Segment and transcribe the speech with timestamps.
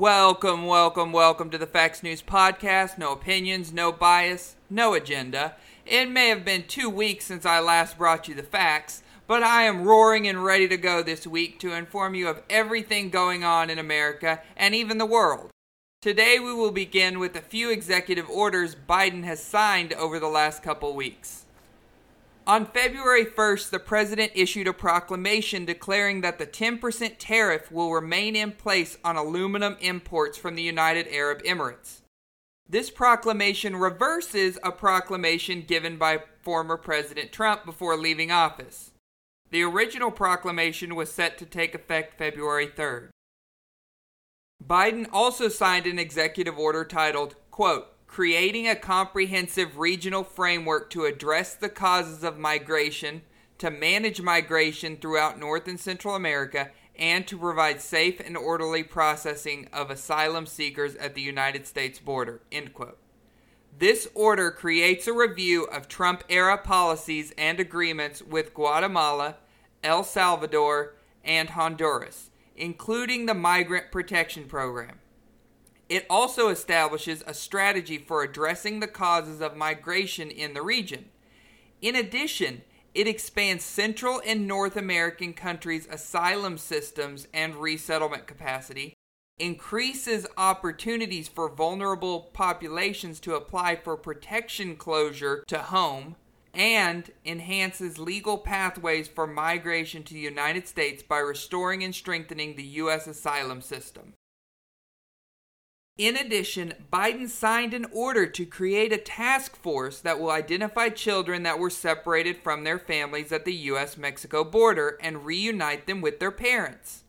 [0.00, 2.96] Welcome, welcome, welcome to the Facts News Podcast.
[2.96, 5.56] No opinions, no bias, no agenda.
[5.84, 9.64] It may have been two weeks since I last brought you the facts, but I
[9.64, 13.68] am roaring and ready to go this week to inform you of everything going on
[13.68, 15.50] in America and even the world.
[16.00, 20.62] Today we will begin with a few executive orders Biden has signed over the last
[20.62, 21.44] couple weeks.
[22.46, 28.34] On February 1st, the president issued a proclamation declaring that the 10% tariff will remain
[28.34, 32.00] in place on aluminum imports from the United Arab Emirates.
[32.68, 38.92] This proclamation reverses a proclamation given by former President Trump before leaving office.
[39.50, 43.08] The original proclamation was set to take effect February 3rd.
[44.64, 51.54] Biden also signed an executive order titled, quote, creating a comprehensive regional framework to address
[51.54, 53.22] the causes of migration,
[53.56, 59.68] to manage migration throughout North and Central America, and to provide safe and orderly processing
[59.72, 62.42] of asylum seekers at the United States border.
[62.50, 62.98] End quote.
[63.78, 69.36] This order creates a review of Trump era policies and agreements with Guatemala,
[69.84, 74.99] El Salvador, and Honduras, including the Migrant Protection Program.
[75.90, 81.06] It also establishes a strategy for addressing the causes of migration in the region.
[81.82, 82.62] In addition,
[82.94, 88.94] it expands Central and North American countries' asylum systems and resettlement capacity,
[89.40, 96.14] increases opportunities for vulnerable populations to apply for protection closure to home,
[96.54, 102.62] and enhances legal pathways for migration to the United States by restoring and strengthening the
[102.62, 103.08] U.S.
[103.08, 104.14] asylum system.
[106.00, 111.42] In addition, Biden signed an order to create a task force that will identify children
[111.42, 113.98] that were separated from their families at the U.S.
[113.98, 117.04] Mexico border and reunite them with their parents.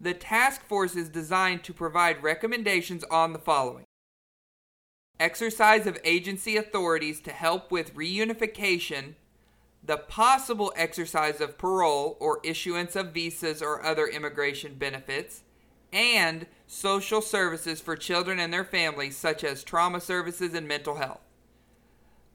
[0.00, 3.82] The task force is designed to provide recommendations on the following
[5.18, 9.14] exercise of agency authorities to help with reunification,
[9.82, 15.42] the possible exercise of parole or issuance of visas or other immigration benefits,
[15.96, 21.22] and social services for children and their families, such as trauma services and mental health.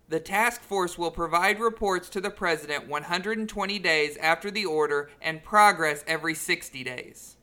[0.09, 5.43] The task force will provide reports to the President 120 days after the order and
[5.43, 7.37] progress every 60 days.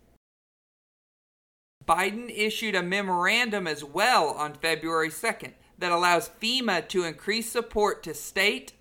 [1.86, 8.02] Biden issued a memorandum as well on February 2nd that allows FEMA to increase support
[8.02, 8.72] to state,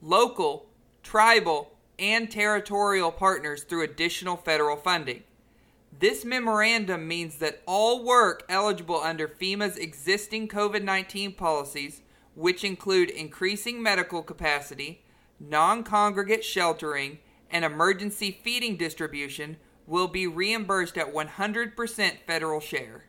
[0.00, 0.66] local,
[1.02, 5.24] tribal, and territorial partners through additional federal funding.
[6.00, 12.02] This memorandum means that all work eligible under FEMA's existing COVID 19 policies,
[12.34, 15.04] which include increasing medical capacity,
[15.38, 17.18] non congregate sheltering,
[17.50, 19.56] and emergency feeding distribution,
[19.86, 23.04] will be reimbursed at 100% federal share.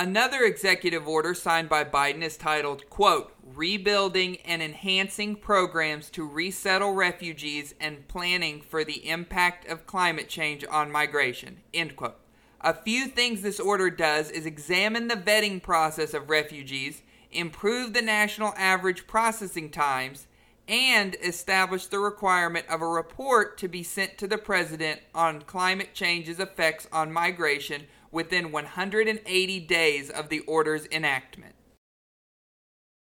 [0.00, 6.94] Another executive order signed by Biden is titled, quote, Rebuilding and Enhancing Programs to Resettle
[6.94, 12.16] Refugees and Planning for the Impact of Climate Change on Migration, end quote.
[12.62, 18.00] A few things this order does is examine the vetting process of refugees, improve the
[18.00, 20.26] national average processing times,
[20.66, 25.92] and establish the requirement of a report to be sent to the President on climate
[25.92, 31.54] change's effects on migration within 180 days of the order's enactment.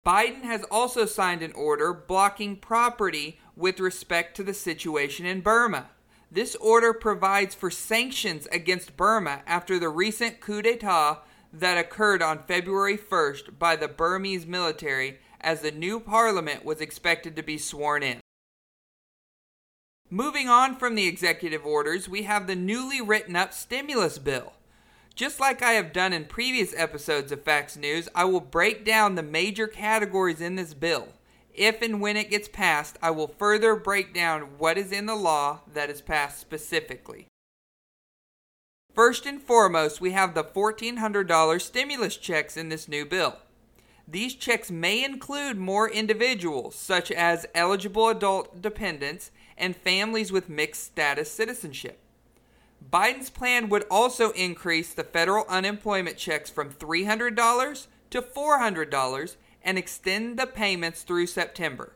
[0.05, 5.89] Biden has also signed an order blocking property with respect to the situation in Burma.
[6.31, 12.43] This order provides for sanctions against Burma after the recent coup d'etat that occurred on
[12.43, 18.03] February 1st by the Burmese military as the new parliament was expected to be sworn
[18.03, 18.19] in.
[20.09, 24.53] Moving on from the executive orders, we have the newly written up stimulus bill.
[25.19, 29.16] Just like I have done in previous episodes of Facts News, I will break down
[29.16, 31.09] the major categories in this bill.
[31.53, 35.18] If and when it gets passed, I will further break down what is in the
[35.18, 37.28] law that is passed specifically.
[38.96, 43.39] First and foremost, we have the $1,400 stimulus checks in this new bill.
[44.07, 50.86] These checks may include more individuals, such as eligible adult dependents and families with mixed
[50.86, 52.00] status citizenship.
[52.91, 60.39] Biden's plan would also increase the federal unemployment checks from $300 to $400 and extend
[60.39, 61.94] the payments through September.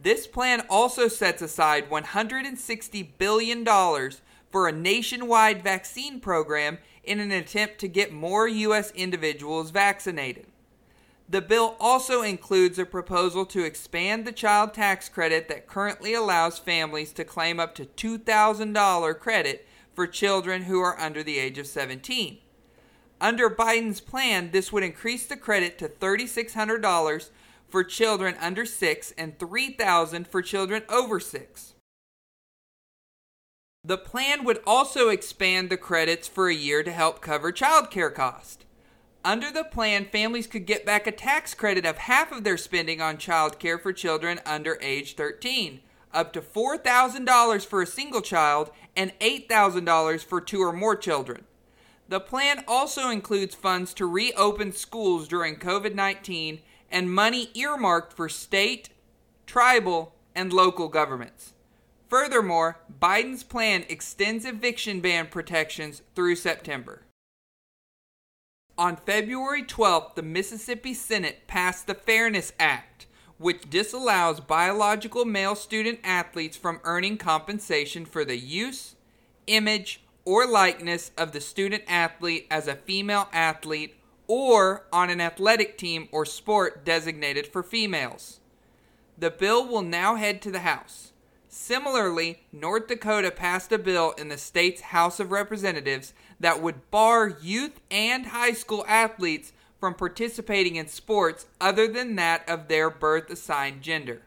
[0.00, 3.64] This plan also sets aside $160 billion
[4.50, 8.90] for a nationwide vaccine program in an attempt to get more U.S.
[8.92, 10.46] individuals vaccinated.
[11.28, 16.58] The bill also includes a proposal to expand the child tax credit that currently allows
[16.58, 21.66] families to claim up to $2,000 credit for children who are under the age of
[21.66, 22.38] 17.
[23.20, 27.30] Under Biden's plan, this would increase the credit to $3,600
[27.68, 31.74] for children under 6 and $3,000 for children over 6.
[33.82, 38.64] The plan would also expand the credits for a year to help cover childcare costs.
[39.24, 43.00] Under the plan, families could get back a tax credit of half of their spending
[43.00, 45.80] on childcare for children under age 13,
[46.12, 51.44] up to $4,000 for a single child and $8,000 for two or more children.
[52.06, 56.60] The plan also includes funds to reopen schools during COVID 19
[56.90, 58.90] and money earmarked for state,
[59.46, 61.54] tribal, and local governments.
[62.10, 67.04] Furthermore, Biden's plan extends eviction ban protections through September.
[68.76, 73.06] On February 12th, the Mississippi Senate passed the Fairness Act,
[73.38, 78.96] which disallows biological male student athletes from earning compensation for the use,
[79.46, 83.94] image, or likeness of the student athlete as a female athlete
[84.26, 88.40] or on an athletic team or sport designated for females.
[89.16, 91.12] The bill will now head to the House.
[91.56, 97.28] Similarly, North Dakota passed a bill in the state's House of Representatives that would bar
[97.40, 103.30] youth and high school athletes from participating in sports other than that of their birth
[103.30, 104.22] assigned gender.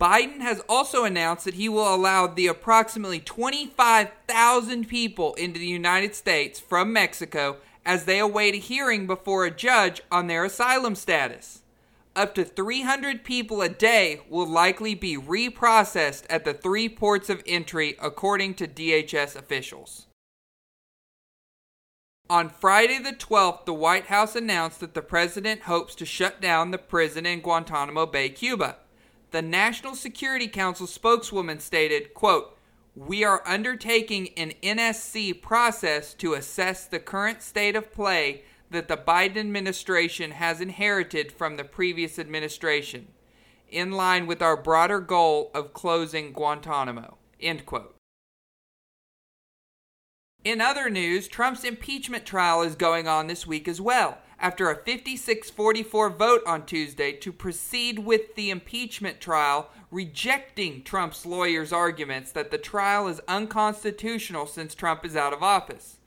[0.00, 6.16] Biden has also announced that he will allow the approximately 25,000 people into the United
[6.16, 11.59] States from Mexico as they await a hearing before a judge on their asylum status.
[12.16, 17.42] Up to 300 people a day will likely be reprocessed at the three ports of
[17.46, 20.06] entry, according to DHS officials.
[22.28, 26.70] On Friday the 12th, the White House announced that the president hopes to shut down
[26.70, 28.76] the prison in Guantanamo Bay, Cuba.
[29.30, 32.56] The National Security Council spokeswoman stated, quote,
[32.96, 38.96] we are undertaking an NSC process to assess the current state of play that the
[38.96, 43.08] Biden administration has inherited from the previous administration,
[43.68, 47.18] in line with our broader goal of closing Guantanamo.
[47.40, 47.96] End quote.
[50.42, 54.76] In other news, Trump's impeachment trial is going on this week as well, after a
[54.76, 62.32] 56 44 vote on Tuesday to proceed with the impeachment trial, rejecting Trump's lawyers' arguments
[62.32, 65.98] that the trial is unconstitutional since Trump is out of office.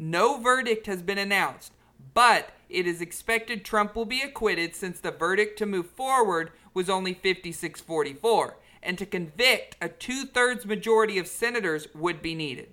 [0.00, 1.72] No verdict has been announced,
[2.16, 6.88] but it is expected Trump will be acquitted since the verdict to move forward was
[6.88, 12.70] only 56 44, and to convict, a two thirds majority of senators would be needed.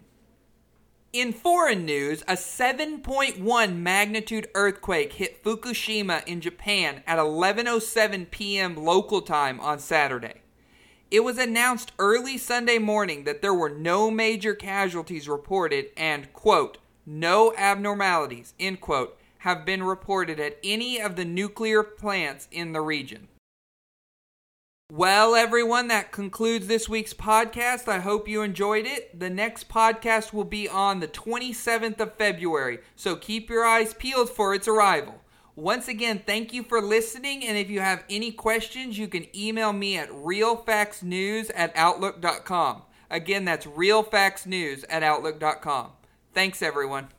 [1.12, 8.78] In foreign news, a 7.1 magnitude earthquake hit Fukushima in Japan at 11:07 p.m.
[8.78, 10.42] local time on Saturday.
[11.12, 16.78] It was announced early Sunday morning that there were no major casualties reported and quote,
[17.06, 22.80] no abnormalities, end quote, have been reported at any of the nuclear plants in the
[22.80, 23.28] region.
[24.90, 27.90] Well, everyone, that concludes this week's podcast.
[27.90, 29.19] I hope you enjoyed it.
[29.19, 34.30] The next podcast will be on the 27th of February, so keep your eyes peeled
[34.30, 35.16] for its arrival.
[35.57, 39.74] Once again, thank you for listening, and if you have any questions, you can email
[39.74, 42.84] me at realfactsnews at outlook.com.
[43.10, 45.90] Again, that's realfactsnews at outlook.com.
[46.34, 47.10] Thanks, everyone.